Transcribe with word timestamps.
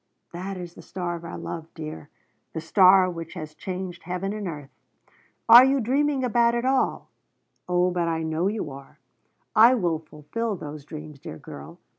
That 0.33 0.57
is 0.57 0.73
the 0.73 0.81
star 0.81 1.15
of 1.15 1.23
our 1.23 1.37
love, 1.37 1.71
dear, 1.75 2.09
the 2.53 2.59
star 2.59 3.07
which 3.07 3.35
has 3.35 3.53
changed 3.53 4.01
heaven 4.01 4.33
and 4.33 4.47
earth. 4.47 4.71
Are 5.47 5.63
you 5.63 5.79
dreaming 5.79 6.23
about 6.23 6.55
it 6.55 6.65
all? 6.65 7.11
Oh 7.69 7.91
but 7.91 8.07
I 8.07 8.23
know 8.23 8.47
you 8.47 8.71
are. 8.71 8.97
I 9.55 9.75
will 9.75 9.99
fulfill 9.99 10.55
those 10.55 10.85
dreams, 10.85 11.19
dear 11.19 11.37
girl. 11.37 11.77